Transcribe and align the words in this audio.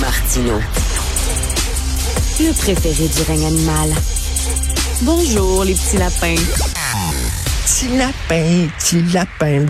Martino. 0.00 0.58
Le 2.40 2.52
préféré 2.52 3.08
du 3.08 3.22
règne 3.22 3.46
animal. 3.46 3.90
Bonjour, 5.02 5.64
les 5.64 5.74
petits 5.74 5.98
lapins. 5.98 6.34
Petit 7.64 7.88
lapin, 7.96 8.68
petit 8.78 9.02
lapin. 9.12 9.66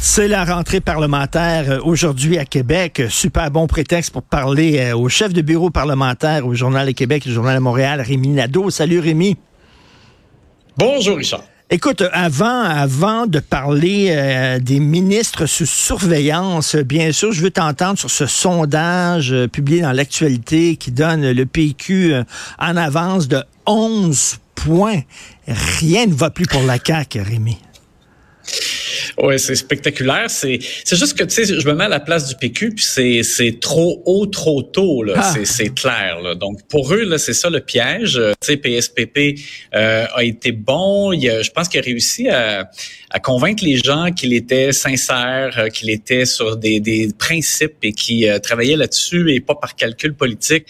C'est 0.00 0.28
la 0.28 0.44
rentrée 0.44 0.80
parlementaire 0.80 1.70
euh, 1.70 1.80
aujourd'hui 1.82 2.38
à 2.38 2.44
Québec. 2.44 3.02
Super 3.08 3.50
bon 3.50 3.66
prétexte 3.66 4.12
pour 4.12 4.22
parler 4.22 4.78
euh, 4.78 4.96
au 4.96 5.08
chef 5.08 5.32
de 5.32 5.42
bureau 5.42 5.70
parlementaire 5.70 6.46
au 6.46 6.54
Journal 6.54 6.86
de 6.86 6.92
Québec, 6.92 7.24
le 7.26 7.32
Journal 7.32 7.54
de 7.54 7.60
Montréal, 7.60 8.00
Rémi 8.00 8.28
Nadeau. 8.28 8.70
Salut 8.70 9.00
Rémi. 9.00 9.36
Bonjour 10.76 11.16
Richard. 11.16 11.44
Écoute, 11.72 12.02
avant, 12.12 12.62
avant 12.62 13.28
de 13.28 13.38
parler 13.38 14.08
euh, 14.10 14.58
des 14.58 14.80
ministres 14.80 15.46
sous 15.46 15.66
surveillance, 15.66 16.74
bien 16.74 17.12
sûr, 17.12 17.30
je 17.30 17.42
veux 17.42 17.52
t'entendre 17.52 17.96
sur 17.96 18.10
ce 18.10 18.26
sondage 18.26 19.32
euh, 19.32 19.46
publié 19.46 19.80
dans 19.80 19.92
l'actualité 19.92 20.74
qui 20.74 20.90
donne 20.90 21.30
le 21.30 21.46
PQ 21.46 22.12
euh, 22.12 22.24
en 22.58 22.76
avance 22.76 23.28
de 23.28 23.44
11 23.66 24.38
points. 24.56 25.02
Rien 25.46 26.06
ne 26.06 26.12
va 26.12 26.30
plus 26.30 26.46
pour 26.46 26.64
la 26.64 26.76
CAQ, 26.84 27.20
Rémi. 27.20 27.56
Oui, 29.22 29.38
c'est 29.38 29.54
spectaculaire. 29.54 30.30
C'est, 30.30 30.58
c'est 30.84 30.96
juste 30.96 31.16
que, 31.18 31.24
tu 31.24 31.30
sais, 31.30 31.60
je 31.60 31.66
me 31.68 31.74
mets 31.74 31.84
à 31.84 31.88
la 31.88 32.00
place 32.00 32.28
du 32.28 32.34
PQ, 32.36 32.70
puis 32.70 32.84
c'est, 32.84 33.22
c'est 33.22 33.60
trop 33.60 34.02
haut, 34.06 34.26
trop 34.26 34.62
tôt, 34.62 35.02
là. 35.02 35.14
Ah. 35.16 35.32
C'est, 35.34 35.44
c'est 35.44 35.74
clair, 35.74 36.20
là. 36.22 36.34
Donc, 36.34 36.66
pour 36.68 36.92
eux, 36.94 37.04
là, 37.04 37.18
c'est 37.18 37.34
ça 37.34 37.50
le 37.50 37.60
piège. 37.60 38.20
Tu 38.40 38.46
sais, 38.46 38.56
PSPP 38.56 39.40
euh, 39.74 40.06
a 40.14 40.24
été 40.24 40.52
bon. 40.52 41.12
Il 41.12 41.28
a, 41.28 41.42
je 41.42 41.50
pense 41.50 41.68
qu'il 41.68 41.80
a 41.80 41.82
réussi 41.82 42.28
à, 42.28 42.70
à 43.10 43.20
convaincre 43.20 43.64
les 43.64 43.76
gens 43.76 44.10
qu'il 44.12 44.32
était 44.32 44.72
sincère, 44.72 45.58
euh, 45.58 45.68
qu'il 45.68 45.90
était 45.90 46.24
sur 46.24 46.56
des, 46.56 46.80
des 46.80 47.10
principes 47.18 47.76
et 47.82 47.92
qu'il 47.92 48.26
euh, 48.28 48.38
travaillait 48.38 48.76
là-dessus 48.76 49.34
et 49.34 49.40
pas 49.40 49.54
par 49.54 49.76
calcul 49.76 50.14
politique. 50.14 50.66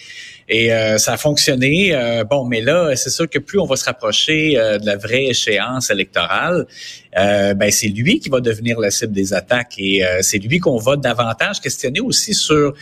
Et 0.51 0.73
euh, 0.73 0.99
ça 0.99 1.13
a 1.13 1.17
fonctionné. 1.17 1.95
Euh, 1.95 2.25
bon, 2.25 2.45
mais 2.45 2.61
là, 2.61 2.95
c'est 2.97 3.11
sûr 3.11 3.31
que 3.31 3.39
plus 3.39 3.61
on 3.61 3.67
va 3.67 3.77
se 3.77 3.85
rapprocher 3.85 4.59
euh, 4.59 4.79
de 4.79 4.87
la 4.87 4.97
vraie 4.97 5.27
échéance 5.27 5.91
électorale, 5.91 6.67
ben 7.15 7.71
c'est 7.71 7.89
lui 7.89 8.21
qui 8.21 8.29
va 8.29 8.41
devenir 8.41 8.79
la 8.79 8.91
cible 8.91 9.13
des 9.13 9.35
attaques 9.35 9.75
et 9.79 10.03
c'est 10.21 10.39
lui 10.39 10.59
qu'on 10.59 10.77
va 10.77 10.97
davantage 10.97 11.61
questionner 11.61 12.01
aussi 12.01 12.35
sur 12.35 12.75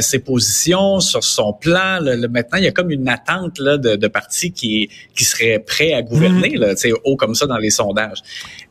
ses 0.00 0.18
positions, 0.18 1.00
sur 1.00 1.24
son 1.24 1.52
plan. 1.52 1.98
Le, 2.00 2.28
maintenant, 2.28 2.58
il 2.58 2.64
y 2.64 2.66
a 2.66 2.72
comme 2.72 2.90
une 2.90 3.08
attente 3.08 3.58
là, 3.58 3.78
de, 3.78 3.96
de 3.96 4.08
partis 4.08 4.52
qui 4.52 4.90
qui 5.14 5.24
serait 5.24 5.58
prêt 5.58 5.92
à 5.92 6.02
gouverner, 6.02 6.56
mmh. 6.56 6.60
là, 6.60 6.74
haut 7.04 7.16
comme 7.16 7.34
ça 7.34 7.46
dans 7.46 7.58
les 7.58 7.70
sondages. 7.70 8.18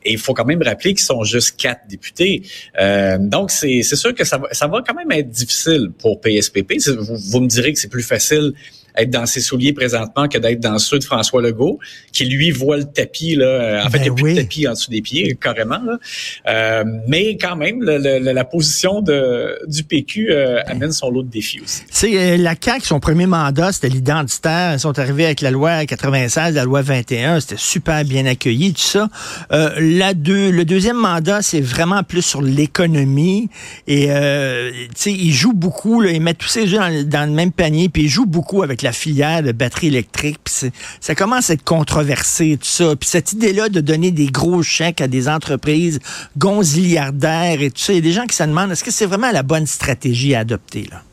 Et 0.04 0.14
il 0.14 0.18
faut 0.18 0.34
quand 0.34 0.46
même 0.46 0.62
rappeler 0.62 0.94
qu'ils 0.94 1.06
sont 1.06 1.24
juste 1.24 1.58
quatre 1.58 1.88
députés. 1.88 2.44
donc, 3.20 3.52
c'est 3.52 3.84
sûr 3.84 4.14
que 4.14 4.24
ça 4.24 4.38
va, 4.38 4.48
ça 4.52 4.68
va 4.68 4.84
quand 4.86 4.94
même 4.94 5.12
être 5.12 5.30
difficile 5.30 5.90
pour 5.98 6.22
PSPP. 6.22 6.74
Vous, 7.00 7.18
vous 7.18 7.40
me 7.40 7.48
direz 7.48 7.74
que 7.74 7.80
c'est 7.80 7.90
plus 7.90 8.04
facile 8.04 8.54
être 9.02 9.10
dans 9.10 9.26
ses 9.26 9.42
souliers 9.42 9.74
présentement 9.74 10.28
que 10.28 10.38
d'être 10.38 10.60
dans 10.60 10.78
ceux 10.78 11.00
de 11.00 11.04
François 11.04 11.42
Legault, 11.42 11.80
qui 12.12 12.26
lui 12.26 12.52
voit 12.52 12.78
le 12.78 12.86
tapis 12.86 13.36
là. 13.36 13.84
En 13.86 13.90
fait, 13.90 13.98
il 13.98 14.02
n'y 14.04 14.08
a 14.08 14.12
ben 14.12 14.16
plus 14.16 14.34
de 14.34 14.42
tapis 14.42 14.68
en 14.68 14.72
dessous 14.74 14.92
des 14.92 15.02
pieds 15.02 15.38
carrément. 15.40 15.80
Là. 15.84 15.98
Euh, 16.48 16.84
mais 17.08 17.38
quand 17.38 17.56
même, 17.56 17.82
la 17.82 18.46
position 18.46 19.02
de, 19.02 19.60
du 19.68 19.84
PQ 19.84 20.32
euh, 20.32 20.62
amène 20.66 20.92
son 20.92 21.10
lot 21.10 21.24
de 21.24 21.30
défis 21.30 21.62
aussi. 21.62 21.84
C'est 21.90 22.18
euh, 22.18 22.38
la 22.38 22.56
CAQ, 22.60 22.86
son 22.86 23.00
premier 23.00 23.26
mandat, 23.26 23.72
c'était 23.72 23.90
l'identitaire. 23.90 24.74
Ils 24.74 24.80
sont 24.80 24.98
arrivés 25.00 25.26
avec 25.26 25.42
la 25.42 25.52
loi 25.52 25.86
96, 25.86 26.56
la 26.56 26.64
loi 26.64 26.82
21. 26.82 27.40
C'était 27.40 27.56
super 27.58 28.04
bien 28.06 28.26
accueilli, 28.26 28.74
tout 28.74 28.82
ça. 28.82 29.10
Euh, 29.52 29.72
la 29.80 30.14
deux, 30.14 30.52
le 30.52 30.66
deuxième 30.66 30.98
mandat, 30.98 31.42
c'est 31.42 31.62
vraiment 31.62 32.04
plus 32.04 32.22
sur 32.22 32.42
l'économie. 32.42 33.50
Et 33.88 34.08
euh, 34.10 34.72
tu 34.72 34.88
sais, 34.96 35.12
ils 35.12 35.34
jouent 35.34 35.54
beaucoup. 35.54 36.02
Là, 36.02 36.12
ils 36.12 36.22
mettent 36.22 36.38
tous 36.38 36.48
ces 36.48 36.68
jeux 36.68 36.78
dans, 36.78 37.08
dans 37.08 37.30
le 37.30 37.36
même 37.36 37.52
panier, 37.52 37.90
puis 37.90 38.04
ils 38.04 38.10
jouent 38.10 38.26
beaucoup 38.26 38.64
avec 38.64 38.82
la 38.82 38.89
filière 38.92 39.44
de 39.44 39.52
batterie 39.52 39.88
électrique. 39.88 40.38
Puis 40.44 40.72
ça 41.00 41.16
commence 41.16 41.50
à 41.50 41.54
être 41.54 41.64
controversé, 41.64 42.58
tout 42.60 42.68
ça. 42.68 42.96
Puis 42.96 43.10
cette 43.10 43.34
idée-là 43.34 43.70
de 43.70 43.82
donner 43.82 44.12
des 44.12 44.28
gros 44.28 44.64
chèques 44.64 45.02
à 45.02 45.08
des 45.08 45.28
entreprises 45.28 46.00
gonziliardaires 46.38 47.62
et 47.62 47.72
tout 47.72 47.82
ça, 47.82 47.94
il 47.94 47.98
y 47.98 48.00
a 48.00 48.02
des 48.02 48.12
gens 48.12 48.26
qui 48.26 48.36
se 48.36 48.44
demandent, 48.44 48.72
est-ce 48.72 48.84
que 48.84 48.92
c'est 48.92 49.06
vraiment 49.06 49.32
la 49.32 49.44
bonne 49.44 49.68
stratégie 49.68 50.36
à 50.36 50.40
adopter, 50.40 50.88
là? 50.92 51.04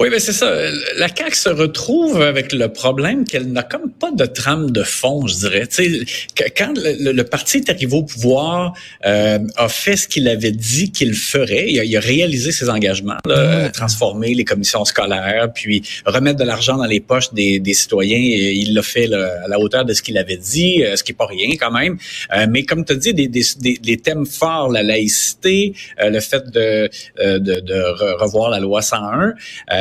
Oui, 0.00 0.08
mais 0.10 0.18
c'est 0.18 0.32
ça. 0.32 0.50
La 0.96 1.08
CAQ 1.14 1.36
se 1.36 1.50
retrouve 1.50 2.22
avec 2.22 2.54
le 2.54 2.72
problème 2.72 3.26
qu'elle 3.26 3.52
n'a 3.52 3.62
comme 3.62 3.90
pas 3.90 4.10
de 4.10 4.24
trame 4.24 4.70
de 4.70 4.82
fond, 4.82 5.26
je 5.26 5.34
dirais. 5.40 5.66
Tu 5.66 6.06
sais, 6.06 6.50
quand 6.56 6.72
le, 6.74 7.22
parti 7.22 7.58
est 7.58 7.68
arrivé 7.68 7.94
au 7.94 8.02
pouvoir, 8.02 8.72
euh, 9.04 9.38
a 9.56 9.68
fait 9.68 9.98
ce 9.98 10.08
qu'il 10.08 10.26
avait 10.28 10.52
dit 10.52 10.90
qu'il 10.90 11.12
ferait. 11.12 11.66
Il 11.68 11.96
a, 11.98 12.00
réalisé 12.00 12.50
ses 12.50 12.70
engagements, 12.70 13.18
là, 13.26 13.68
transformer 13.68 14.32
les 14.32 14.46
commissions 14.46 14.86
scolaires, 14.86 15.48
puis 15.54 15.82
remettre 16.06 16.38
de 16.38 16.44
l'argent 16.44 16.78
dans 16.78 16.86
les 16.86 17.00
poches 17.00 17.34
des, 17.34 17.60
citoyens. 17.74 18.16
Et 18.16 18.52
il 18.54 18.72
l'a 18.72 18.82
fait 18.82 19.12
à 19.12 19.48
la 19.48 19.60
hauteur 19.60 19.84
de 19.84 19.92
ce 19.92 20.00
qu'il 20.00 20.16
avait 20.16 20.38
dit, 20.38 20.82
euh, 20.82 20.96
ce 20.96 21.04
qui 21.04 21.12
est 21.12 21.14
pas 21.14 21.26
rien 21.26 21.56
quand 21.60 21.72
même. 21.72 21.98
Euh, 22.34 22.46
mais 22.48 22.62
comme 22.62 22.86
tu 22.86 22.94
as 22.94 22.96
dit, 22.96 23.12
des, 23.12 23.28
des, 23.28 23.96
thèmes 23.98 24.24
forts, 24.24 24.70
la 24.70 24.82
laïcité, 24.82 25.74
le 26.02 26.20
fait 26.20 26.46
de, 26.50 26.88
de, 27.18 27.60
de, 27.60 28.14
revoir 28.18 28.48
la 28.48 28.60
loi 28.60 28.80
101. 28.80 29.34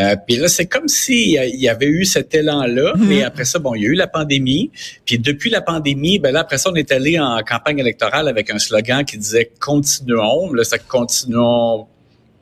Euh, 0.09 0.15
puis 0.27 0.37
là, 0.37 0.47
c'est 0.47 0.65
comme 0.65 0.87
s'il 0.87 1.31
y 1.31 1.69
avait 1.69 1.87
eu 1.87 2.05
cet 2.05 2.33
élan-là, 2.33 2.93
mhm. 2.95 3.07
mais 3.07 3.23
après 3.23 3.45
ça, 3.45 3.59
bon, 3.59 3.75
il 3.75 3.83
y 3.83 3.85
a 3.85 3.89
eu 3.89 3.95
la 3.95 4.07
pandémie. 4.07 4.71
Puis 5.05 5.19
depuis 5.19 5.49
la 5.49 5.61
pandémie, 5.61 6.19
ben 6.19 6.31
là, 6.31 6.41
après 6.41 6.57
ça, 6.57 6.69
on 6.71 6.75
est 6.75 6.91
allé 6.91 7.19
en 7.19 7.41
campagne 7.43 7.79
électorale 7.79 8.27
avec 8.27 8.49
un 8.49 8.59
slogan 8.59 9.05
qui 9.05 9.17
disait 9.17 9.51
«Continuons». 9.59 10.53
Là, 10.53 10.63
ça 10.63 10.77
«Continuons» 10.79 11.87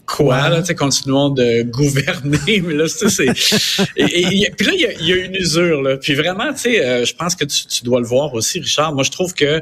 quoi, 0.06 0.48
là, 0.48 0.62
tu 0.62 0.68
sais, 0.68 0.76
continuons 0.76 1.30
de 1.30 1.64
gouverner, 1.64 2.62
mais 2.66 2.74
là, 2.74 2.88
c'est... 2.88 3.26
et, 3.98 4.52
puis 4.58 4.66
là, 4.66 4.74
il 4.74 5.06
y 5.06 5.14
a, 5.14 5.16
une 5.18 5.36
usure, 5.36 5.82
là. 5.82 5.98
Puis 5.98 6.14
vraiment, 6.14 6.54
tu 6.54 6.60
sais, 6.60 6.86
euh, 6.86 7.06
je 7.06 7.14
pense 7.14 7.36
que 7.36 7.44
tu, 7.44 7.68
tu, 7.68 7.84
dois 7.84 8.00
le 8.00 8.06
voir 8.06 8.34
aussi, 8.34 8.60
Richard. 8.60 8.94
Moi, 8.94 9.04
je 9.04 9.12
trouve 9.12 9.34
que 9.34 9.62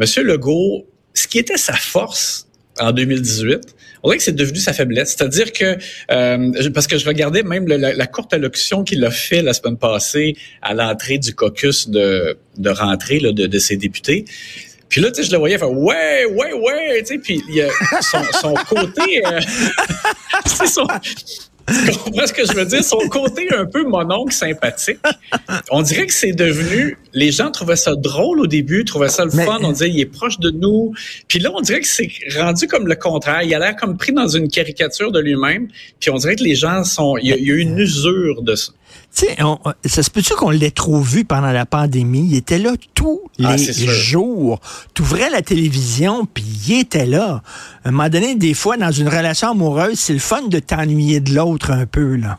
M. 0.00 0.06
Legault, 0.18 0.86
ce 1.14 1.26
qui 1.26 1.38
était 1.38 1.56
sa 1.56 1.74
force 1.74 2.46
en 2.78 2.92
2018, 2.92 3.74
on 4.02 4.08
dirait 4.08 4.18
que 4.18 4.24
c'est 4.24 4.34
devenu 4.34 4.58
sa 4.58 4.72
faiblesse. 4.72 5.14
C'est-à-dire 5.16 5.52
que, 5.52 5.76
euh, 6.10 6.70
parce 6.74 6.86
que 6.86 6.98
je 6.98 7.06
regardais 7.06 7.42
même 7.42 7.66
la, 7.68 8.06
courte 8.06 8.34
allocution 8.34 8.84
qu'il 8.84 9.04
a 9.04 9.10
fait 9.10 9.42
la 9.42 9.54
semaine 9.54 9.76
passée 9.76 10.34
à 10.60 10.74
l'entrée 10.74 11.18
du 11.18 11.34
caucus 11.34 11.88
de, 11.88 12.36
de 12.58 12.70
rentrée 12.70 13.20
là, 13.20 13.32
de, 13.32 13.46
de 13.46 13.58
ses 13.58 13.76
députés. 13.76 14.24
Puis 14.92 15.00
là, 15.00 15.10
tu 15.10 15.22
sais, 15.22 15.28
je 15.28 15.32
le 15.32 15.38
voyais 15.38 15.56
faire 15.56 15.72
ouais, 15.72 16.26
ouais, 16.26 16.52
ouais, 16.52 17.00
tu 17.00 17.14
sais, 17.14 17.18
puis 17.18 17.42
il 17.48 17.54
y 17.54 17.62
a 17.62 17.70
son, 18.02 18.22
son 18.40 18.54
côté, 18.68 19.24
euh, 19.24 19.40
son, 20.66 20.86
tu 21.92 21.98
comprends 21.98 22.26
ce 22.26 22.32
que 22.32 22.44
je 22.44 22.52
veux 22.52 22.64
dire? 22.64 22.82
Son 22.82 22.98
côté 23.08 23.48
un 23.54 23.66
peu 23.66 23.84
mononcle 23.84 24.32
sympathique. 24.32 24.98
On 25.70 25.82
dirait 25.82 26.06
que 26.06 26.12
c'est 26.12 26.32
devenu. 26.32 26.98
Les 27.12 27.30
gens 27.30 27.50
trouvaient 27.50 27.76
ça 27.76 27.94
drôle 27.94 28.40
au 28.40 28.46
début, 28.46 28.84
trouvaient 28.84 29.08
ça 29.08 29.24
le 29.24 29.30
fun. 29.30 29.58
On 29.62 29.72
disait, 29.72 29.90
il 29.90 30.00
est 30.00 30.06
proche 30.06 30.38
de 30.38 30.50
nous. 30.50 30.92
Puis 31.28 31.38
là, 31.38 31.50
on 31.54 31.60
dirait 31.60 31.80
que 31.80 31.86
c'est 31.86 32.10
rendu 32.38 32.66
comme 32.66 32.86
le 32.86 32.96
contraire. 32.96 33.42
Il 33.42 33.54
a 33.54 33.58
l'air 33.58 33.76
comme 33.76 33.96
pris 33.96 34.12
dans 34.12 34.28
une 34.28 34.48
caricature 34.48 35.12
de 35.12 35.20
lui-même. 35.20 35.68
Puis 36.00 36.10
on 36.10 36.16
dirait 36.16 36.36
que 36.36 36.44
les 36.44 36.54
gens 36.54 36.84
sont. 36.84 37.16
Il 37.18 37.28
y 37.28 37.32
a, 37.32 37.36
il 37.36 37.46
y 37.46 37.52
a 37.52 37.54
une 37.54 37.78
usure 37.78 38.42
de 38.42 38.54
ça. 38.54 38.72
Tu 39.14 39.26
sais, 39.26 39.36
ça 39.84 40.02
se 40.02 40.10
peut-tu 40.10 40.34
qu'on 40.34 40.48
l'ait 40.48 40.70
trop 40.70 41.00
vu 41.00 41.24
pendant 41.26 41.52
la 41.52 41.66
pandémie? 41.66 42.28
Il 42.30 42.36
était 42.36 42.58
là 42.58 42.72
tous 42.94 43.20
ah, 43.44 43.56
les 43.56 43.86
jours. 43.86 44.58
Tu 44.94 45.02
ouvrais 45.02 45.28
la 45.28 45.42
télévision, 45.42 46.24
puis 46.24 46.44
il 46.66 46.80
était 46.80 47.04
là. 47.04 47.42
À 47.84 47.88
un 47.88 47.92
moment 47.92 48.08
donné, 48.08 48.36
des 48.36 48.54
fois, 48.54 48.78
dans 48.78 48.90
une 48.90 49.08
relation 49.08 49.50
amoureuse, 49.50 49.98
c'est 49.98 50.14
le 50.14 50.18
fun 50.18 50.42
de 50.48 50.58
t'ennuyer 50.58 51.20
de 51.20 51.34
l'autre 51.34 51.51
un 51.70 51.86
peu, 51.86 52.16
là. 52.16 52.38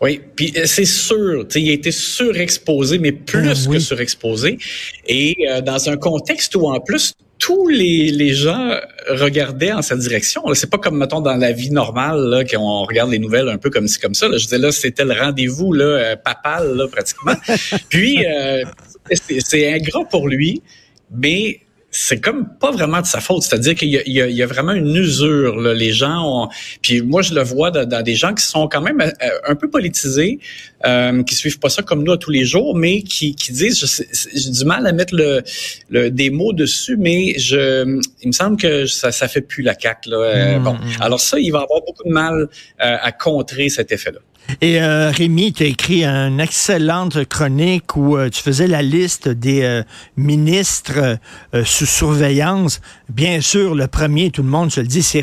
Oui, 0.00 0.20
puis 0.36 0.52
euh, 0.56 0.62
c'est 0.66 0.84
sûr, 0.84 1.44
il 1.56 1.70
a 1.70 1.72
été 1.72 1.90
surexposé, 1.90 2.98
mais 2.98 3.10
plus 3.10 3.66
ah 3.68 3.72
que 3.72 3.78
surexposé. 3.80 4.58
Et 5.06 5.36
euh, 5.48 5.60
dans 5.60 5.88
un 5.88 5.96
contexte 5.96 6.54
où, 6.54 6.66
en 6.68 6.78
plus, 6.78 7.14
tous 7.38 7.68
les, 7.68 8.10
les 8.10 8.34
gens 8.34 8.74
regardaient 9.08 9.72
en 9.72 9.82
sa 9.82 9.96
direction. 9.96 10.42
C'est 10.54 10.70
pas 10.70 10.78
comme, 10.78 10.98
mettons, 10.98 11.20
dans 11.20 11.36
la 11.36 11.52
vie 11.52 11.70
normale, 11.70 12.20
là, 12.20 12.44
qu'on 12.44 12.84
regarde 12.84 13.10
les 13.10 13.18
nouvelles 13.18 13.48
un 13.48 13.58
peu 13.58 13.70
comme 13.70 13.88
ci, 13.88 13.98
comme 13.98 14.14
ça. 14.14 14.28
Là. 14.28 14.36
Je 14.36 14.44
disais, 14.44 14.58
là, 14.58 14.72
c'était 14.72 15.04
le 15.04 15.14
rendez-vous 15.14 15.72
là, 15.72 15.84
euh, 15.84 16.16
papal, 16.16 16.76
là, 16.76 16.88
pratiquement. 16.88 17.34
Puis, 17.88 18.24
euh, 18.26 18.64
c'est 19.12 19.72
ingrat 19.72 20.04
pour 20.10 20.28
lui, 20.28 20.62
mais 21.10 21.60
c'est 21.90 22.20
comme 22.20 22.46
pas 22.60 22.70
vraiment 22.70 23.00
de 23.00 23.06
sa 23.06 23.20
faute. 23.20 23.42
C'est-à-dire 23.42 23.74
qu'il 23.74 23.88
y, 23.88 24.12
y, 24.12 24.42
a 24.42 24.46
vraiment 24.46 24.72
une 24.72 24.94
usure. 24.94 25.56
Là. 25.56 25.72
Les 25.72 25.92
gens 25.92 26.44
ont... 26.44 26.48
Puis 26.82 27.00
moi, 27.00 27.22
je 27.22 27.32
le 27.32 27.42
vois 27.42 27.70
dans, 27.70 28.02
des 28.02 28.14
gens 28.14 28.34
qui 28.34 28.44
sont 28.44 28.68
quand 28.68 28.82
même 28.82 29.00
euh, 29.00 29.30
un 29.46 29.54
peu 29.54 29.70
politisés, 29.70 30.38
euh, 30.86 31.22
qui 31.22 31.34
suivent 31.34 31.58
pas 31.58 31.70
ça 31.70 31.82
comme 31.82 32.04
nous 32.04 32.12
à 32.12 32.18
tous 32.18 32.30
les 32.30 32.44
jours, 32.44 32.76
mais 32.76 33.02
qui, 33.02 33.34
qui 33.34 33.52
disent, 33.52 34.06
j'ai 34.34 34.50
du 34.50 34.64
mal 34.66 34.86
à 34.86 34.92
mettre 34.92 35.14
le, 35.14 35.42
le, 35.88 36.10
des 36.10 36.28
mots 36.28 36.52
dessus, 36.52 36.96
mais 36.98 37.38
je, 37.38 38.00
il 38.22 38.28
me 38.28 38.32
semble 38.32 38.58
que 38.58 38.84
ça, 38.86 39.10
ça 39.10 39.26
fait 39.26 39.40
plus 39.40 39.62
la 39.62 39.74
caque. 39.74 40.04
Là. 40.06 40.16
Euh, 40.18 40.58
mmh, 40.58 40.64
bon, 40.64 40.74
mmh. 40.74 40.80
alors 41.00 41.20
ça, 41.20 41.38
il 41.38 41.50
va 41.50 41.60
avoir 41.60 41.80
beaucoup 41.80 42.04
de 42.04 42.12
mal 42.12 42.34
euh, 42.42 42.46
à 42.78 43.12
contrer 43.12 43.70
cet 43.70 43.92
effet-là. 43.92 44.20
Et 44.60 44.80
euh, 44.80 45.10
Rémi, 45.10 45.52
tu 45.52 45.62
as 45.62 45.66
écrit 45.66 46.04
une 46.04 46.40
excellente 46.40 47.24
chronique 47.26 47.96
où 47.96 48.16
euh, 48.16 48.30
tu 48.30 48.42
faisais 48.42 48.66
la 48.66 48.82
liste 48.82 49.28
des 49.28 49.62
euh, 49.62 49.82
ministres 50.16 51.18
sous 51.64 51.86
surveillance. 51.86 52.80
Bien 53.08 53.40
sûr, 53.40 53.74
le 53.74 53.86
premier, 53.86 54.30
tout 54.30 54.42
le 54.42 54.48
monde 54.48 54.72
se 54.72 54.80
le 54.80 54.86
dit, 54.86 55.02
c'est 55.02 55.20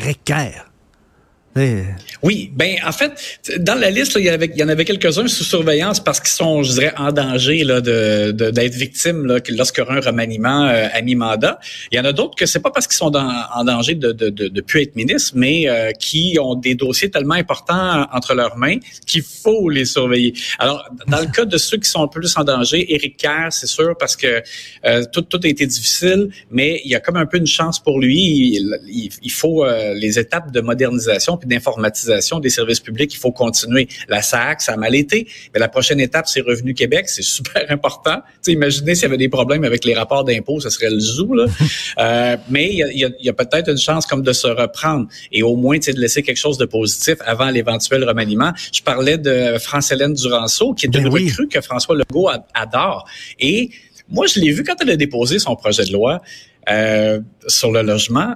Oui, 2.22 2.50
ben 2.54 2.76
en 2.84 2.92
fait, 2.92 3.12
dans 3.58 3.78
la 3.78 3.90
liste, 3.90 4.16
il, 4.18 4.24
y 4.24 4.62
en 4.62 4.68
avait 4.68 4.84
quelques-uns 4.84 5.26
sous 5.26 5.44
surveillance 5.44 6.00
parce 6.00 6.20
qu'ils 6.20 6.30
sont, 6.30 6.62
je 6.62 6.72
dirais, 6.72 6.92
en 6.96 7.12
danger 7.12 7.64
là, 7.64 7.80
de, 7.80 8.30
d'être 8.30 8.74
victimes 8.74 9.26
lorsqu'il 9.26 9.84
y 9.84 9.86
aura 9.86 9.94
un 9.94 10.00
remaniement 10.00 10.66
euh, 10.66 10.88
à 10.92 11.00
mi-mandat. 11.02 11.58
Il 11.92 11.96
y 11.96 12.00
en 12.00 12.04
a 12.04 12.12
d'autres 12.12 12.36
que 12.36 12.44
c'est 12.46 12.60
pas 12.60 12.70
parce 12.70 12.86
qu'ils 12.86 12.96
sont 12.96 13.12
en 13.14 13.64
danger 13.64 13.94
de, 13.94 14.12
de, 14.12 14.28
de, 14.28 14.48
de 14.48 14.60
plus 14.60 14.82
être 14.82 14.96
ministres, 14.96 15.32
mais 15.34 15.68
euh, 15.68 15.92
qui 15.92 16.36
ont 16.40 16.54
des 16.54 16.74
dossiers 16.74 17.10
tellement 17.10 17.34
importants 17.34 18.06
entre 18.12 18.34
leurs 18.34 18.56
mains 18.56 18.76
qu'il 19.06 19.22
faut 19.22 19.68
les 19.70 19.84
surveiller. 19.84 20.34
Alors, 20.58 20.84
dans 21.06 21.20
le 21.20 21.26
cas 21.26 21.44
de 21.44 21.56
ceux 21.56 21.78
qui 21.78 21.88
sont 21.88 22.06
plus 22.08 22.36
en 22.36 22.44
danger, 22.44 22.92
Éric 22.94 23.16
Kerr, 23.16 23.48
c'est 23.50 23.66
sûr, 23.66 23.96
parce 23.98 24.16
que 24.16 24.42
euh, 24.84 25.04
tout, 25.12 25.22
tout 25.22 25.40
a 25.42 25.48
été 25.48 25.66
difficile, 25.66 26.28
mais 26.50 26.80
il 26.84 26.90
y 26.90 26.94
a 26.94 27.00
comme 27.00 27.16
un 27.16 27.26
peu 27.26 27.38
une 27.38 27.46
chance 27.46 27.82
pour 27.82 28.00
lui. 28.00 28.60
Il, 28.86 29.30
faut 29.30 29.66
les 29.94 30.18
étapes 30.18 30.50
de 30.50 30.60
modernisation 30.60 31.36
d'informatisation 31.46 32.40
des 32.40 32.50
services 32.50 32.80
publics, 32.80 33.12
il 33.14 33.18
faut 33.18 33.32
continuer. 33.32 33.88
La 34.08 34.22
SAC, 34.22 34.62
ça 34.62 34.72
a 34.72 34.76
mal 34.76 34.94
été, 34.94 35.26
mais 35.52 35.60
la 35.60 35.68
prochaine 35.68 36.00
étape, 36.00 36.26
c'est 36.28 36.40
Revenu 36.40 36.74
Québec, 36.74 37.08
c'est 37.08 37.22
super 37.22 37.64
important. 37.68 38.20
Tu 38.44 38.52
imaginez 38.52 38.94
s'il 38.94 39.04
y 39.04 39.06
avait 39.06 39.16
des 39.16 39.28
problèmes 39.28 39.64
avec 39.64 39.84
les 39.84 39.94
rapports 39.94 40.24
d'impôts, 40.24 40.60
ce 40.60 40.70
serait 40.70 40.90
le 40.90 41.00
zoo, 41.00 41.34
là. 41.34 41.46
euh, 41.98 42.36
mais 42.48 42.68
il 42.70 42.98
y 42.98 43.04
a, 43.04 43.10
y 43.20 43.28
a, 43.28 43.32
peut-être 43.32 43.70
une 43.70 43.78
chance 43.78 44.06
comme 44.06 44.22
de 44.22 44.32
se 44.32 44.46
reprendre 44.46 45.08
et 45.32 45.42
au 45.42 45.56
moins 45.56 45.78
de 45.78 46.00
laisser 46.00 46.22
quelque 46.22 46.36
chose 46.36 46.58
de 46.58 46.64
positif 46.64 47.16
avant 47.24 47.50
l'éventuel 47.50 48.04
remaniement. 48.04 48.52
Je 48.72 48.82
parlais 48.82 49.18
de 49.18 49.58
France-Hélène 49.58 50.14
Duranceau, 50.14 50.74
qui 50.74 50.86
est 50.86 50.88
ben 50.88 51.02
une 51.02 51.08
recrue 51.08 51.48
que 51.48 51.60
François 51.60 51.96
Legault 51.96 52.28
adore. 52.54 53.08
Et 53.38 53.70
moi, 54.08 54.26
je 54.26 54.40
l'ai 54.40 54.52
vu 54.52 54.62
quand 54.62 54.76
elle 54.80 54.90
a 54.90 54.96
déposé 54.96 55.38
son 55.38 55.56
projet 55.56 55.84
de 55.84 55.92
loi 55.92 56.22
euh, 56.70 57.20
sur 57.46 57.72
le 57.72 57.82
logement. 57.82 58.34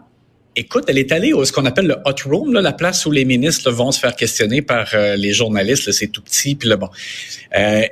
Écoute, 0.57 0.85
elle 0.89 0.99
est 0.99 1.13
allée 1.13 1.33
au 1.33 1.45
ce 1.45 1.53
qu'on 1.53 1.65
appelle 1.65 1.87
le 1.87 1.97
hot 2.05 2.29
room, 2.29 2.53
là, 2.53 2.61
la 2.61 2.73
place 2.73 3.07
où 3.07 3.11
les 3.11 3.25
ministres 3.25 3.71
vont 3.71 3.93
se 3.93 4.01
faire 4.01 4.17
questionner 4.17 4.63
par 4.63 4.89
euh, 4.95 5.17
les 5.17 5.33
journalistes. 5.33 5.93
C'est 5.93 6.09
tout 6.09 6.23
petit, 6.23 6.55
puis 6.55 6.69
là 6.69 6.77
bon. 6.77 6.89
Euh, 7.57 7.83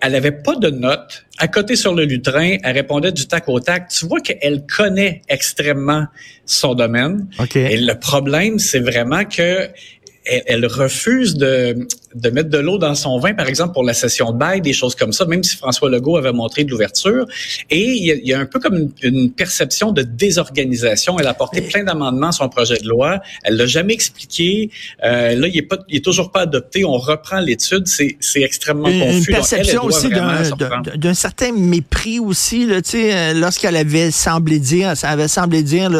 elle 0.00 0.14
avait 0.14 0.32
pas 0.32 0.56
de 0.56 0.70
notes. 0.70 1.24
À 1.38 1.48
côté 1.48 1.76
sur 1.76 1.94
le 1.94 2.04
lutrin, 2.04 2.56
elle 2.62 2.74
répondait 2.74 3.12
du 3.12 3.26
tac 3.28 3.48
au 3.48 3.60
tac. 3.60 3.88
Tu 3.88 4.06
vois 4.06 4.20
qu'elle 4.20 4.66
connaît 4.66 5.22
extrêmement 5.28 6.06
son 6.44 6.74
domaine. 6.74 7.28
Et 7.54 7.76
le 7.76 7.94
problème, 7.94 8.58
c'est 8.58 8.80
vraiment 8.80 9.24
que 9.24 9.68
elle, 10.24 10.66
refuse 10.66 11.36
de, 11.36 11.86
de 12.16 12.30
mettre 12.30 12.48
de 12.48 12.58
l'eau 12.58 12.78
dans 12.78 12.94
son 12.94 13.18
vin, 13.18 13.34
par 13.34 13.46
exemple, 13.46 13.72
pour 13.72 13.84
la 13.84 13.94
session 13.94 14.32
de 14.32 14.38
bail, 14.38 14.60
des 14.60 14.72
choses 14.72 14.94
comme 14.94 15.12
ça, 15.12 15.24
même 15.26 15.42
si 15.42 15.56
François 15.56 15.90
Legault 15.90 16.16
avait 16.16 16.32
montré 16.32 16.64
de 16.64 16.70
l'ouverture. 16.70 17.26
Et 17.70 17.90
il 17.90 18.26
y, 18.26 18.32
a, 18.32 18.40
un 18.40 18.46
peu 18.46 18.58
comme 18.58 18.90
une, 19.02 19.30
perception 19.30 19.92
de 19.92 20.02
désorganisation. 20.02 21.18
Elle 21.18 21.26
a 21.26 21.34
porté 21.34 21.60
plein 21.60 21.84
d'amendements 21.84 22.32
sur 22.32 22.44
son 22.44 22.48
projet 22.48 22.78
de 22.78 22.88
loi. 22.88 23.20
Elle 23.44 23.56
l'a 23.56 23.66
jamais 23.66 23.92
expliqué. 23.92 24.70
Euh, 25.04 25.34
là, 25.34 25.48
il 25.48 25.56
est, 25.56 25.62
pas, 25.62 25.78
il 25.88 25.96
est 25.96 26.04
toujours 26.04 26.30
pas 26.30 26.42
adopté. 26.42 26.84
On 26.84 26.98
reprend 26.98 27.40
l'étude. 27.40 27.86
C'est, 27.86 28.16
c'est 28.20 28.42
extrêmement 28.42 28.84
confus. 28.88 29.18
Une 29.18 29.26
perception 29.26 29.84
aussi 29.84 30.08
d'un, 30.08 31.14
certain 31.14 31.52
mépris 31.52 32.18
aussi, 32.18 32.66
là, 32.66 32.80
euh, 32.94 33.34
lorsqu'elle 33.34 33.76
avait 33.76 34.10
semblé 34.10 34.58
dire, 34.58 34.96
ça 34.96 35.10
avait 35.10 35.28
semblé 35.28 35.62
dire, 35.62 35.90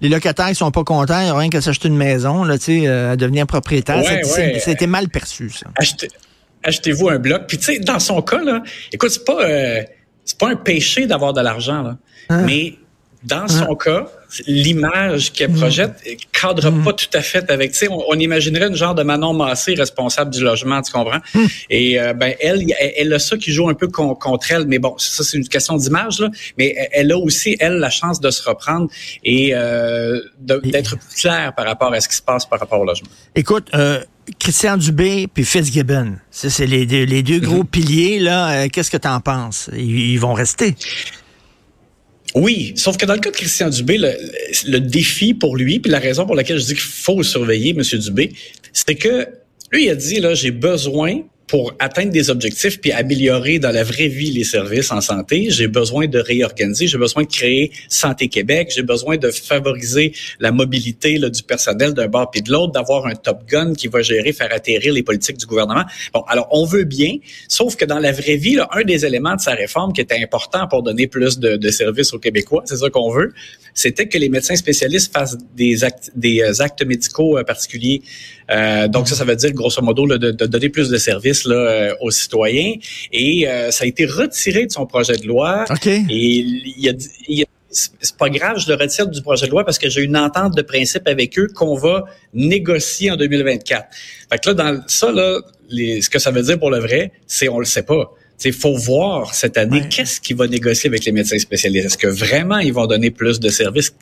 les 0.00 0.08
locataires 0.08 0.48
qui 0.48 0.54
sont 0.54 0.70
pas 0.70 0.84
contents, 0.84 1.20
il 1.20 1.24
n'y 1.24 1.30
a 1.30 1.36
rien 1.36 1.48
qu'à 1.48 1.60
s'acheter 1.60 1.88
une 1.88 1.96
maison, 1.96 2.44
là, 2.44 2.56
euh, 2.68 3.12
à 3.12 3.16
devenir 3.16 3.46
propriétaire. 3.46 4.02
C'était 4.58 4.86
mal 4.86 5.08
perçu, 5.08 5.45
ça. 5.50 5.66
Achetez-vous 6.62 7.08
un 7.08 7.18
bloc. 7.18 7.42
Puis, 7.46 7.58
tu 7.58 7.64
sais, 7.64 7.78
dans 7.78 8.00
son 8.00 8.22
cas, 8.22 8.42
là, 8.42 8.62
écoute, 8.92 9.10
c'est 9.10 9.24
pas, 9.24 9.44
euh, 9.44 9.82
c'est 10.24 10.38
pas 10.38 10.48
un 10.48 10.56
péché 10.56 11.06
d'avoir 11.06 11.32
de 11.32 11.40
l'argent, 11.40 11.82
là. 11.82 11.96
Ah. 12.28 12.38
Mais 12.38 12.74
dans 13.26 13.48
son 13.48 13.72
ah. 13.72 13.84
cas, 13.84 14.06
l'image 14.46 15.32
qu'elle 15.32 15.50
mm. 15.50 15.56
projette 15.56 15.92
cadre 16.32 16.70
mm. 16.70 16.84
pas 16.84 16.92
tout 16.92 17.08
à 17.12 17.22
fait 17.22 17.50
avec, 17.50 17.72
tu 17.72 17.78
sais, 17.78 17.88
on, 17.90 18.18
imaginerait 18.18 18.68
une 18.68 18.74
genre 18.74 18.94
de 18.94 19.02
Manon 19.02 19.32
Massé 19.32 19.74
responsable 19.74 20.30
du 20.30 20.42
logement, 20.42 20.80
tu 20.82 20.92
comprends? 20.92 21.20
Mm. 21.34 21.44
Et 21.70 22.00
euh, 22.00 22.12
ben 22.12 22.34
elle, 22.40 22.64
elle, 22.96 23.12
a 23.12 23.18
ça 23.18 23.36
qui 23.36 23.52
joue 23.52 23.68
un 23.68 23.74
peu 23.74 23.88
contre 23.88 24.52
elle, 24.52 24.66
mais 24.66 24.78
bon, 24.78 24.94
ça 24.98 25.24
c'est 25.24 25.36
une 25.36 25.48
question 25.48 25.76
d'image 25.76 26.20
là, 26.20 26.30
mais 26.58 26.88
elle 26.92 27.12
a 27.12 27.18
aussi 27.18 27.56
elle 27.58 27.78
la 27.78 27.90
chance 27.90 28.20
de 28.20 28.30
se 28.30 28.48
reprendre 28.48 28.88
et 29.24 29.54
euh, 29.54 30.20
d'être 30.38 30.96
plus 30.96 31.16
claire 31.16 31.52
par 31.54 31.66
rapport 31.66 31.92
à 31.92 32.00
ce 32.00 32.08
qui 32.08 32.16
se 32.16 32.22
passe 32.22 32.46
par 32.46 32.60
rapport 32.60 32.80
au 32.80 32.84
logement. 32.84 33.08
Écoute. 33.34 33.68
Euh, 33.74 34.00
Christian 34.38 34.76
Dubé 34.76 35.28
puis 35.32 35.44
Fitzgibbon, 35.44 36.16
c'est 36.30 36.66
les 36.66 36.86
deux, 36.86 37.04
les 37.04 37.22
deux 37.22 37.40
gros 37.40 37.62
mm-hmm. 37.62 37.66
piliers 37.66 38.18
là. 38.18 38.68
Qu'est-ce 38.68 38.90
que 38.90 38.96
tu 38.96 39.08
en 39.08 39.20
penses? 39.20 39.70
Ils 39.76 40.18
vont 40.18 40.34
rester 40.34 40.74
oui, 42.36 42.74
sauf 42.76 42.98
que 42.98 43.06
dans 43.06 43.14
le 43.14 43.20
cas 43.20 43.30
de 43.30 43.36
Christian 43.36 43.70
Dubé, 43.70 43.96
le, 43.96 44.78
défi 44.78 45.32
pour 45.32 45.56
lui, 45.56 45.80
puis 45.80 45.90
la 45.90 45.98
raison 45.98 46.26
pour 46.26 46.34
laquelle 46.34 46.58
je 46.58 46.66
dis 46.66 46.74
qu'il 46.74 46.82
faut 46.82 47.22
surveiller 47.22 47.70
M. 47.70 47.82
Dubé, 47.98 48.34
c'est 48.74 48.94
que 48.94 49.26
lui, 49.72 49.86
il 49.86 49.90
a 49.90 49.94
dit, 49.94 50.20
là, 50.20 50.34
j'ai 50.34 50.50
besoin 50.50 51.22
pour 51.46 51.74
atteindre 51.78 52.10
des 52.10 52.30
objectifs 52.30 52.80
puis 52.80 52.92
améliorer 52.92 53.58
dans 53.58 53.70
la 53.70 53.84
vraie 53.84 54.08
vie 54.08 54.30
les 54.30 54.44
services 54.44 54.90
en 54.90 55.00
santé, 55.00 55.48
j'ai 55.50 55.68
besoin 55.68 56.06
de 56.06 56.18
réorganiser, 56.18 56.86
j'ai 56.86 56.98
besoin 56.98 57.22
de 57.22 57.28
créer 57.28 57.70
Santé 57.88 58.28
Québec, 58.28 58.72
j'ai 58.74 58.82
besoin 58.82 59.16
de 59.16 59.30
favoriser 59.30 60.12
la 60.40 60.50
mobilité 60.50 61.18
là, 61.18 61.30
du 61.30 61.42
personnel 61.42 61.94
d'un 61.94 62.08
bord 62.08 62.30
puis 62.30 62.42
de 62.42 62.50
l'autre, 62.50 62.72
d'avoir 62.72 63.06
un 63.06 63.14
top 63.14 63.46
gun 63.48 63.74
qui 63.74 63.88
va 63.88 64.02
gérer, 64.02 64.32
faire 64.32 64.52
atterrir 64.52 64.92
les 64.92 65.02
politiques 65.02 65.38
du 65.38 65.46
gouvernement. 65.46 65.84
Bon, 66.12 66.22
alors 66.28 66.48
on 66.50 66.64
veut 66.64 66.84
bien, 66.84 67.16
sauf 67.48 67.76
que 67.76 67.84
dans 67.84 67.98
la 67.98 68.12
vraie 68.12 68.36
vie, 68.36 68.56
là, 68.56 68.68
un 68.72 68.82
des 68.82 69.06
éléments 69.06 69.36
de 69.36 69.40
sa 69.40 69.52
réforme 69.52 69.92
qui 69.92 70.00
était 70.00 70.20
important 70.22 70.66
pour 70.68 70.82
donner 70.82 71.06
plus 71.06 71.38
de, 71.38 71.56
de 71.56 71.70
services 71.70 72.12
aux 72.12 72.18
Québécois, 72.18 72.62
c'est 72.66 72.76
ça 72.76 72.90
qu'on 72.90 73.10
veut, 73.10 73.32
c'était 73.76 74.08
que 74.08 74.18
les 74.18 74.28
médecins 74.28 74.56
spécialistes 74.56 75.12
fassent 75.12 75.36
des 75.54 75.84
actes, 75.84 76.10
des 76.16 76.40
euh, 76.40 76.62
actes 76.62 76.84
médicaux 76.84 77.38
euh, 77.38 77.44
particuliers. 77.44 78.02
Euh, 78.50 78.88
donc 78.88 79.08
ça, 79.08 79.14
ça 79.14 79.24
veut 79.24 79.36
dire 79.36 79.52
grosso 79.52 79.82
modo 79.82 80.06
de, 80.06 80.30
de 80.30 80.46
donner 80.46 80.68
plus 80.68 80.88
de 80.88 80.96
services 80.98 81.44
là, 81.44 81.56
euh, 81.56 81.94
aux 82.00 82.10
citoyens. 82.10 82.74
Et 83.12 83.48
euh, 83.48 83.70
ça 83.70 83.84
a 83.84 83.86
été 83.86 84.06
retiré 84.06 84.66
de 84.66 84.72
son 84.72 84.86
projet 84.86 85.16
de 85.16 85.26
loi. 85.26 85.64
Et 85.86 86.44
il 86.78 86.88
a, 86.88 86.92
il 87.28 87.42
a 87.42 87.46
c'est 87.68 88.16
pas 88.16 88.30
grave, 88.30 88.58
je 88.58 88.68
le 88.68 88.74
retire 88.74 89.06
du 89.06 89.20
projet 89.20 89.46
de 89.46 89.50
loi 89.50 89.64
parce 89.64 89.78
que 89.78 89.90
j'ai 89.90 90.02
une 90.02 90.16
entente 90.16 90.56
de 90.56 90.62
principe 90.62 91.06
avec 91.06 91.38
eux 91.38 91.48
qu'on 91.54 91.74
va 91.74 92.06
négocier 92.32 93.10
en 93.10 93.16
2024. 93.16 93.86
Fait 94.30 94.38
que 94.38 94.48
là, 94.48 94.54
dans 94.54 94.82
ça, 94.86 95.12
là, 95.12 95.40
les, 95.68 96.00
ce 96.00 96.08
que 96.08 96.18
ça 96.18 96.30
veut 96.30 96.42
dire 96.42 96.58
pour 96.58 96.70
le 96.70 96.78
vrai, 96.78 97.12
c'est 97.26 97.48
on 97.48 97.58
le 97.58 97.66
sait 97.66 97.82
pas. 97.82 98.14
Il 98.44 98.52
faut 98.52 98.76
voir 98.76 99.34
cette 99.34 99.56
année 99.56 99.88
qu'est-ce 99.88 100.20
qu'il 100.20 100.36
va 100.36 100.46
négocier 100.46 100.88
avec 100.88 101.04
les 101.04 101.12
médecins 101.12 101.38
spécialistes? 101.38 101.86
Est-ce 101.86 101.98
que 101.98 102.06
vraiment 102.06 102.58
ils 102.58 102.72
vont 102.72 102.86
donner 102.86 103.10
plus 103.10 103.40
de 103.40 103.48
services? 103.48 103.92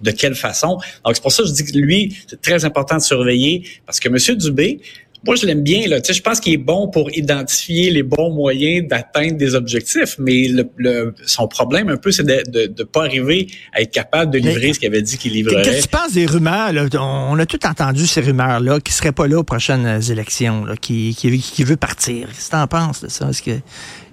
De 0.00 0.10
quelle 0.10 0.34
façon? 0.34 0.78
Donc, 1.04 1.14
c'est 1.14 1.22
pour 1.22 1.32
ça 1.32 1.42
que 1.42 1.48
je 1.48 1.54
dis 1.54 1.64
que 1.64 1.76
lui, 1.76 2.16
c'est 2.26 2.40
très 2.40 2.64
important 2.64 2.96
de 2.96 3.02
surveiller 3.02 3.64
parce 3.86 4.00
que 4.00 4.08
M. 4.08 4.36
Dubé, 4.36 4.80
moi, 5.24 5.36
je 5.36 5.46
l'aime 5.46 5.62
bien. 5.62 5.86
Là. 5.86 6.00
Tu 6.00 6.08
sais, 6.08 6.14
je 6.14 6.22
pense 6.22 6.40
qu'il 6.40 6.52
est 6.52 6.58
bon 6.58 6.88
pour 6.88 7.12
identifier 7.16 7.90
les 7.90 8.02
bons 8.02 8.30
moyens 8.30 8.88
d'atteindre 8.88 9.36
des 9.36 9.54
objectifs, 9.54 10.16
mais 10.18 10.48
le, 10.48 11.14
son 11.26 11.46
problème 11.46 11.88
un 11.88 11.96
peu, 11.96 12.10
c'est 12.10 12.24
de 12.24 12.74
ne 12.76 12.84
pas 12.84 13.04
arriver 13.04 13.46
à 13.72 13.82
être 13.82 13.92
capable 13.92 14.32
de 14.32 14.38
livrer 14.38 14.72
ce 14.72 14.80
qu'il 14.80 14.88
avait 14.88 15.02
dit 15.02 15.18
qu'il 15.18 15.32
livrerait. 15.32 15.62
Qu'est-ce 15.62 15.76
que 15.76 15.82
tu 15.82 15.88
penses 15.88 16.12
des 16.12 16.26
rumeurs? 16.26 16.72
Là? 16.72 16.86
On 17.00 17.38
a 17.38 17.46
tout 17.46 17.64
entendu 17.66 18.06
ces 18.06 18.20
rumeurs-là, 18.20 18.80
qui 18.80 18.90
ne 18.90 18.94
seraient 18.94 19.12
pas 19.12 19.28
là 19.28 19.38
aux 19.38 19.44
prochaines 19.44 20.00
élections, 20.10 20.64
là, 20.64 20.74
qui, 20.76 21.14
qui, 21.16 21.38
qui 21.38 21.64
veut 21.64 21.76
partir. 21.76 22.26
Qu'est-ce 22.28 22.46
que 22.46 22.56
tu 22.56 22.56
en 22.56 22.66
penses 22.66 23.02
de 23.02 23.08
ça? 23.08 23.28
Est-ce 23.28 23.42
qu'il 23.42 23.62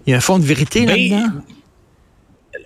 y 0.05 0.13
a 0.13 0.17
un 0.17 0.21
fond 0.21 0.37
de 0.37 0.45
vérité 0.45 0.85
ben, 0.85 0.95
là-dedans? 0.95 1.41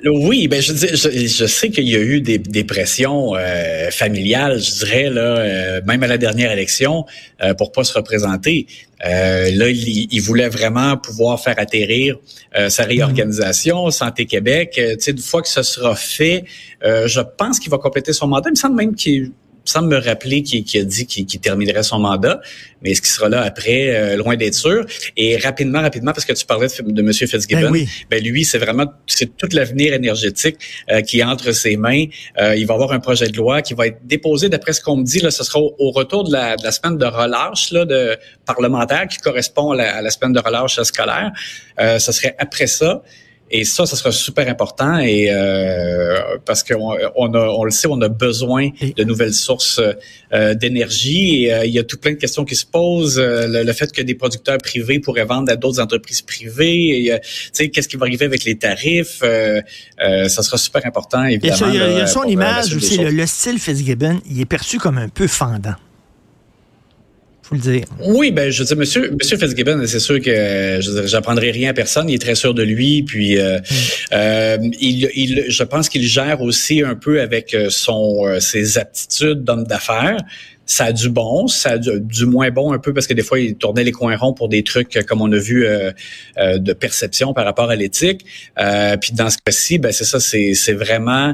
Oui, 0.06 0.48
ben 0.48 0.62
je, 0.62 0.74
je, 0.74 1.28
je 1.28 1.46
sais 1.46 1.70
qu'il 1.70 1.88
y 1.88 1.96
a 1.96 2.00
eu 2.00 2.20
des, 2.20 2.38
des 2.38 2.64
pressions 2.64 3.36
euh, 3.36 3.90
familiales, 3.90 4.60
je 4.60 4.86
dirais 4.86 5.10
là, 5.10 5.22
euh, 5.22 5.82
même 5.86 6.04
à 6.04 6.08
la 6.08 6.18
dernière 6.18 6.52
élection, 6.52 7.06
euh, 7.42 7.54
pour 7.54 7.72
pas 7.72 7.84
se 7.84 7.94
représenter. 7.94 8.68
Euh, 9.06 9.50
là, 9.52 9.70
il, 9.70 10.08
il, 10.12 10.22
voulait 10.22 10.50
vraiment 10.50 10.98
pouvoir 10.98 11.42
faire 11.42 11.56
atterrir 11.58 12.18
sa 12.70 12.84
réorganisation, 12.84 13.90
Santé 13.92 14.26
Québec. 14.26 14.72
tu 14.76 14.96
sais, 15.00 15.12
une 15.12 15.18
fois 15.18 15.42
que 15.42 15.50
ce 15.50 15.64
sera 15.64 15.96
fait, 15.96 16.46
je 16.82 17.20
pense 17.38 17.60
qu'il 17.60 17.72
va 17.72 17.78
compléter 17.78 18.14
son 18.14 18.28
mandat. 18.28 18.50
Il 18.50 18.52
me 18.52 18.56
semble 18.56 18.76
même 18.76 18.96
qu'il 18.96 19.32
semble 19.66 19.90
me 19.90 19.98
rappeler 19.98 20.44
qu'il 20.44 20.82
a 20.82 20.84
dit 20.84 21.06
qu'il 21.06 21.40
terminerait 21.40 21.84
son 21.84 22.00
mandat, 22.00 22.42
mais 22.82 22.92
est-ce 22.92 23.02
qu'il 23.02 23.12
sera 23.12 23.30
là 23.30 23.42
après, 23.42 23.96
euh, 23.96 24.18
loin 24.18 24.36
d'être 24.36 24.56
sûr? 24.56 24.86
Et 25.16 25.38
rapidement, 25.38 25.82
rapidement, 25.82 26.12
parce 26.12 26.26
que 26.26 26.34
tu 26.34 26.46
parlais 26.46 26.68
de, 26.68 26.92
de 26.92 27.02
M. 27.02 27.14
Fitzgibbon, 27.14 27.72
ben, 27.72 27.86
ben, 28.10 28.24
lui, 28.24 28.44
c'est 28.44 28.58
vraiment 28.58 28.86
c'est 29.08 29.38
tout 29.38 29.48
l'avenir 29.54 29.94
énergétique 29.94 30.58
euh, 30.92 31.02
qui 31.02 31.20
est 31.20 31.24
entre 31.24 31.52
ses 31.52 31.78
mains. 31.78 32.06
Euh, 32.40 32.56
il 32.56 32.68
va 32.68 32.74
avoir 32.74 32.92
un 32.92 33.00
projet 33.00 33.28
de 33.28 33.38
loi 33.38 33.62
qui 33.62 33.74
va 33.74 33.88
être 33.88 34.06
déposé, 34.06 34.50
d'après 34.50 34.74
ce 34.74 34.82
qu'on 34.82 34.98
me 34.98 35.04
dit, 35.04 35.20
là, 35.20 35.32
ce 35.32 35.44
sera 35.44 35.60
au, 35.60 35.92
retour 35.92 36.26
de 36.26 36.34
la, 36.34 36.56
de 36.56 36.64
la, 36.64 36.72
semaine 36.72 36.98
de 36.98 37.06
relâche 37.06 37.72
là, 37.72 37.86
de 37.86 38.18
parlementaire 38.46 39.08
qui 39.08 39.18
correspond 39.20 39.72
à 39.72 39.76
la, 39.76 39.96
à 39.98 40.02
la 40.02 40.10
semaine 40.10 40.34
de 40.34 40.40
relâche 40.40 40.82
scolaire. 40.82 41.32
ce 41.78 42.12
serait 42.12 42.36
après 42.40 42.68
ça. 42.68 43.02
Et 43.52 43.66
ça, 43.66 43.86
ça 43.86 43.96
sera 43.96 44.12
super 44.12 44.48
important 44.50 44.98
et 44.98 45.30
euh, 45.30 46.18
parce 46.44 46.64
qu'on 46.64 46.98
on, 47.16 47.36
on 47.36 47.64
le 47.64 47.72
sait, 47.72 47.88
on 47.88 48.02
a 48.02 48.10
besoin 48.10 48.70
de 48.98 49.04
nouvelles 49.04 49.34
sources 49.34 49.80
euh, 50.34 50.56
d'énergie. 50.56 51.46
Et 51.46 51.54
euh, 51.54 51.66
il 51.66 51.72
y 51.72 51.78
a 51.78 51.84
tout 51.84 51.98
plein 51.98 52.14
de 52.14 52.18
questions 52.18 52.46
qui 52.46 52.56
se 52.56 52.66
posent. 52.66 53.20
Le, 53.20 53.74
fait 53.74 53.92
que 53.92 54.02
des 54.02 54.16
producteurs 54.16 54.58
privés 54.58 55.00
pourraient 55.00 55.26
vendre 55.26 55.52
à 55.52 55.56
d'autres 55.56 55.80
entreprises 55.80 56.22
privées. 56.22 57.20
Tu 57.22 57.50
sais, 57.54 57.70
qu'est-ce 57.70 57.88
qui 57.88 57.98
va 57.98 58.06
arriver 58.08 58.26
avec 58.26 58.44
les 58.44 58.58
tarifs 58.58 59.20
Ça 59.20 60.44
sera 60.44 60.58
super 60.58 60.86
important, 60.86 61.24
évidemment. 61.24 61.68
il 61.68 61.76
y 61.76 61.82
a, 61.82 61.92
il 61.92 61.98
y 61.98 62.02
a 62.02 62.08
son 62.08 62.24
image 62.24 62.76
aussi. 62.76 62.98
Le, 62.98 63.12
le, 63.12 63.26
style 63.28 63.60
Fitzgibbon, 63.60 64.20
il 64.30 64.42
est 64.42 64.46
perçu 64.46 64.80
comme 64.80 64.98
un 64.98 65.10
peu 65.10 65.28
fendant. 65.28 65.76
Faut 67.44 67.56
le 67.56 67.62
dire. 67.62 67.84
Oui, 68.00 68.32
ben 68.32 68.50
je 68.50 68.60
veux 68.60 68.66
dire, 68.66 68.78
Monsieur, 68.78 69.12
Monsieur 69.12 69.38
Fitzgibbon, 69.38 69.86
c'est 69.86 70.00
sûr 70.00 70.20
que 70.20 70.80
je 70.82 71.08
j'apprendrai 71.08 71.52
rien 71.52 71.72
à 71.72 71.74
personne. 71.74 72.10
Il 72.10 72.16
est 72.16 72.22
très 72.22 72.36
sûr 72.36 72.54
de 72.54 72.64
lui, 72.64 73.04
puis 73.04 73.38
euh, 73.38 73.60
mm. 73.60 73.64
euh, 74.14 74.58
il, 74.80 75.10
il, 75.14 75.46
je 75.50 75.64
pense 75.64 75.90
qu'il 75.90 76.08
gère 76.08 76.42
aussi 76.42 76.82
un 76.82 76.96
peu 76.96 77.22
avec 77.22 77.56
son 77.70 78.40
ses 78.40 78.78
aptitudes 78.78 79.44
d'homme 79.44 79.66
d'affaires 79.66 80.18
ça 80.66 80.86
a 80.86 80.92
du 80.94 81.10
bon, 81.10 81.48
ça 81.48 81.72
a 81.72 81.78
du, 81.78 82.26
moins 82.26 82.50
bon 82.50 82.72
un 82.72 82.80
peu 82.80 82.94
parce 82.94 83.06
que 83.06 83.14
des 83.14 83.24
fois 83.24 83.40
il 83.40 83.56
tournait 83.56 83.84
les 83.84 83.92
coins 83.92 84.16
ronds 84.16 84.34
pour 84.34 84.48
des 84.48 84.64
trucs 84.64 84.98
comme 85.06 85.22
on 85.22 85.32
a 85.32 85.38
vu 85.38 85.66
euh, 85.66 85.92
euh, 86.38 86.58
de 86.58 86.72
perception 86.72 87.34
par 87.34 87.44
rapport 87.44 87.70
à 87.70 87.76
l'éthique. 87.76 88.26
Euh, 88.58 88.96
puis 88.96 89.12
dans 89.14 89.30
ce 89.30 89.38
cas-ci, 89.44 89.78
ben 89.78 89.92
c'est 89.92 90.06
ça, 90.06 90.20
c'est, 90.20 90.54
c'est 90.54 90.74
vraiment 90.74 91.34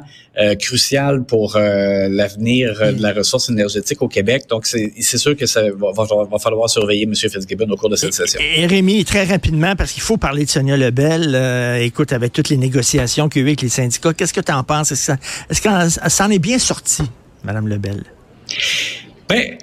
crucial 0.62 1.26
pour 1.26 1.58
l'avenir 1.58 2.94
de 2.94 3.02
la 3.02 3.12
ressource 3.12 3.50
énergétique 3.50 4.02
au 4.02 4.08
Québec. 4.08 4.44
Donc 4.48 4.66
c'est, 4.68 4.94
c'est 5.02 5.18
sûr 5.18 5.36
que 5.36 5.46
ça 5.46 5.64
va, 5.64 5.92
va, 5.92 6.40
falloir 6.40 6.70
surveiller 6.70 7.04
M. 7.04 7.14
Fitzgibbon 7.14 7.70
au 7.70 7.76
cours 7.76 7.90
de 7.90 7.98
cette 7.98 8.14
session. 8.14 8.40
Et, 8.40 8.66
Rémi, 8.66 9.04
très 9.04 9.26
rapidement 9.26 9.76
parce 9.76 9.92
qu'il 9.92 10.02
faut 10.02 10.16
parler 10.16 10.46
de 10.46 10.50
Sonia 10.50 10.78
Lebel. 10.78 11.82
écoute, 11.82 12.14
avec 12.14 12.32
toutes 12.32 12.48
les 12.48 12.56
négociations 12.56 13.28
qu'il 13.28 13.42
y 13.42 13.44
a 13.44 13.48
eu 13.48 13.50
avec 13.50 13.62
les 13.64 13.70
syndicats, 13.70 14.14
qu'est-ce 14.14 14.34
que 14.34 14.40
tu 14.40 14.54
en 14.54 14.64
penses? 14.64 14.94
Est-ce, 14.94 15.12
est-ce 15.50 15.62
que 15.62 16.10
ça 16.10 16.26
en 16.26 16.32
est 16.32 16.40
bien 16.40 16.58
sorti, 16.58 17.04
Madame 17.44 17.68
Lebel? 17.68 18.06
Ben, 19.30 19.58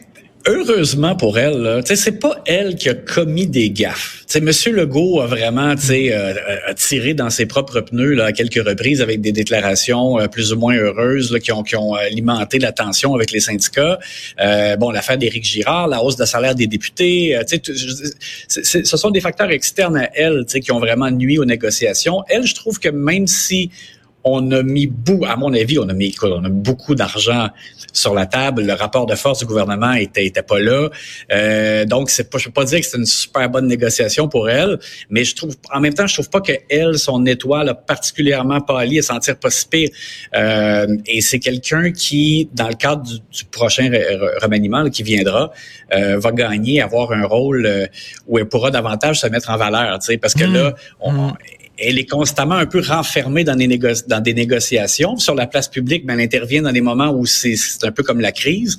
heureusement 0.47 1.17
pour 1.17 1.39
elle, 1.39 1.59
là, 1.61 1.81
c'est 1.85 2.21
pas 2.21 2.41
elle 2.47 2.77
qui 2.77 2.89
a 2.89 2.95
commis 2.95 3.47
des 3.47 3.71
gaffes. 3.71 4.23
sais, 4.27 4.41
Monsieur 4.41 4.73
Legault 4.73 5.21
a 5.21 5.27
vraiment 5.27 5.75
euh, 5.75 5.75
euh, 5.91 6.75
tiré 6.77 7.15
dans 7.15 7.31
ses 7.31 7.47
propres 7.47 7.81
pneus 7.81 8.15
là, 8.15 8.27
à 8.27 8.33
quelques 8.33 8.65
reprises 8.65 9.03
avec 9.03 9.21
des 9.21 9.33
déclarations 9.33 10.21
euh, 10.21 10.29
plus 10.29 10.53
ou 10.53 10.59
moins 10.59 10.77
heureuses 10.77 11.33
là, 11.33 11.41
qui, 11.41 11.51
ont, 11.53 11.63
qui 11.63 11.77
ont 11.77 11.95
alimenté 11.95 12.59
la 12.59 12.73
tension 12.73 13.15
avec 13.15 13.33
les 13.33 13.41
syndicats. 13.41 13.99
Euh, 14.41 14.77
bon, 14.77 14.91
l'affaire 14.91 15.19
d'Éric 15.19 15.45
Girard, 15.45 15.89
la 15.89 16.03
hausse 16.03 16.17
de 16.17 16.25
salaire 16.25 16.55
des 16.55 16.69
députés, 16.69 17.37
ce 18.49 18.97
sont 18.97 19.11
des 19.11 19.21
facteurs 19.21 19.51
externes 19.51 19.97
à 19.97 20.11
elle 20.15 20.45
qui 20.47 20.71
ont 20.71 20.79
vraiment 20.79 21.11
nuit 21.11 21.39
aux 21.39 21.45
négociations. 21.45 22.23
Elle, 22.29 22.47
je 22.47 22.55
trouve 22.55 22.79
que 22.79 22.89
même 22.89 23.27
si 23.27 23.71
on 24.29 24.51
a 24.51 24.63
mis 24.65 24.89
beaucoup, 24.89 25.25
à 25.25 25.37
mon 25.37 25.55
avis, 25.55 25.79
on 25.79 25.89
a 25.89 25.93
mis 25.93 26.15
on 26.21 26.45
a 26.45 26.49
beaucoup 26.49 26.97
d'argent 26.97 27.49
sur 27.93 28.13
la 28.13 28.27
table. 28.27 28.63
Le 28.63 28.73
rapport 28.73 29.07
de 29.07 29.15
force 29.15 29.39
du 29.39 29.47
gouvernement 29.47 29.93
était, 29.93 30.27
était 30.27 30.43
pas 30.43 30.59
là. 30.59 30.89
Euh, 31.33 31.85
donc, 31.85 32.11
c'est 32.11 32.29
pas, 32.29 32.39
je 32.39 32.47
peux 32.47 32.53
pas 32.53 32.65
dire 32.65 32.81
que 32.81 32.87
c'est 32.87 32.99
une 32.99 33.07
super 33.07 33.49
bonne 33.49 33.69
négociation 33.69 34.29
pour 34.29 34.51
elle, 34.51 34.81
mais 35.11 35.25
je 35.25 35.37
trouve, 35.37 35.55
en 35.73 35.79
même 35.79 35.95
temps, 35.95 36.09
je 36.09 36.15
trouve 36.15 36.29
pas 36.29 36.41
que 36.41 36.53
elle, 36.69 36.99
son 36.99 37.25
étoile 37.25 37.69
a 37.69 37.75
particulièrement 37.75 38.61
pâli 38.61 38.99
et 38.99 39.03
sentir 39.03 39.37
pas 39.39 39.51
si 39.51 39.69
pire. 39.69 39.91
Euh, 40.35 40.97
et 41.07 41.21
c'est 41.21 41.39
quelqu'un 41.39 41.93
qui, 41.93 42.49
dans 42.53 42.69
le 42.69 42.75
cadre 42.75 43.05
du, 43.05 43.45
prochain 43.53 43.91
remaniement 44.43 44.91
qui 44.91 45.05
viendra, 45.05 45.53
euh, 45.95 46.19
va 46.19 46.33
gagner, 46.33 46.83
avoir 46.83 47.13
un 47.13 47.25
rôle 47.25 47.65
euh, 47.65 47.87
où 48.27 48.39
elle 48.39 48.49
pourra 48.49 48.73
davantage 48.73 49.21
se 49.21 49.29
mettre 49.29 49.51
en 49.51 49.57
valeur, 49.57 50.01
tu 50.01 50.07
sais, 50.07 50.19
parce 50.19 50.35
que 50.35 50.45
mmh. 50.45 50.53
là, 50.53 50.75
on, 51.01 51.13
mmh 51.13 51.37
elle 51.79 51.99
est 51.99 52.09
constamment 52.09 52.55
un 52.55 52.67
peu 52.67 52.81
renfermée 52.81 53.45
dans 53.45 53.57
des, 53.57 54.35
négociations. 54.35 55.17
Sur 55.17 55.35
la 55.35 55.47
place 55.47 55.69
publique, 55.69 56.07
ben, 56.07 56.15
elle 56.15 56.25
intervient 56.25 56.63
dans 56.63 56.73
des 56.73 56.81
moments 56.81 57.11
où 57.11 57.27
c'est 57.27 57.57
un 57.83 57.93
peu 57.93 58.03
comme 58.03 58.21
la 58.21 58.33
crise. 58.33 58.79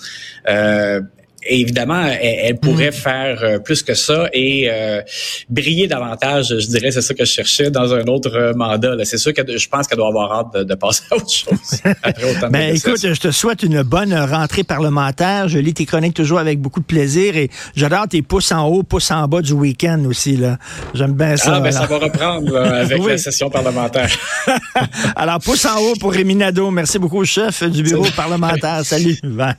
Euh, 0.49 1.01
évidemment, 1.47 2.03
elle, 2.05 2.57
pourrait 2.57 2.89
mm. 2.89 2.93
faire 2.93 3.39
euh, 3.43 3.59
plus 3.59 3.83
que 3.83 3.93
ça 3.93 4.29
et 4.33 4.69
euh, 4.69 5.01
briller 5.49 5.87
davantage, 5.87 6.47
je 6.49 6.67
dirais, 6.67 6.91
c'est 6.91 7.01
ça 7.01 7.13
que 7.13 7.25
je 7.25 7.31
cherchais 7.31 7.71
dans 7.71 7.93
un 7.93 8.05
autre 8.07 8.35
euh, 8.35 8.53
mandat. 8.53 8.93
C'est 9.03 9.17
sûr 9.17 9.33
que 9.33 9.57
je 9.57 9.69
pense 9.69 9.87
qu'elle 9.87 9.97
doit 9.97 10.07
avoir 10.07 10.31
hâte 10.31 10.65
de, 10.65 10.75
passer 10.75 11.03
à 11.11 11.15
autre 11.15 11.31
chose 11.31 11.81
après 12.03 12.29
autant 12.29 12.47
de 12.47 12.51
ben, 12.51 12.75
écoute, 12.75 12.99
je 13.01 13.19
te 13.19 13.31
souhaite 13.31 13.63
une 13.63 13.81
bonne 13.83 14.13
rentrée 14.13 14.63
parlementaire. 14.63 15.47
Je 15.47 15.59
lis 15.59 15.73
tes 15.73 15.85
chroniques 15.85 16.13
toujours 16.13 16.39
avec 16.39 16.59
beaucoup 16.59 16.79
de 16.79 16.85
plaisir 16.85 17.35
et 17.35 17.49
j'adore 17.75 18.07
tes 18.07 18.21
pouces 18.21 18.51
en 18.51 18.67
haut, 18.67 18.83
pouces 18.83 19.11
en 19.11 19.27
bas 19.27 19.41
du 19.41 19.53
week-end 19.53 20.03
aussi. 20.05 20.37
là. 20.37 20.57
J'aime 20.93 21.13
bien 21.13 21.37
ça. 21.37 21.55
Ah, 21.55 21.59
ben, 21.59 21.71
ça 21.71 21.85
va 21.85 21.97
reprendre 21.97 22.57
avec 22.59 23.03
la 23.05 23.17
session 23.17 23.49
parlementaire. 23.49 24.09
alors, 25.15 25.39
pouce 25.39 25.65
en 25.65 25.79
haut 25.79 25.93
pour 25.99 26.13
Rémi 26.13 26.35
Nadeau. 26.35 26.71
Merci 26.71 26.99
beaucoup, 26.99 27.23
chef 27.25 27.63
du 27.63 27.83
bureau 27.83 28.07
parlementaire. 28.15 28.83
Salut. 28.83 29.17
Bye. 29.23 29.55